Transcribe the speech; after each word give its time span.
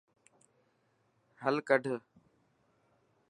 حل 1.41 1.55
ڪڌ. 1.67 1.83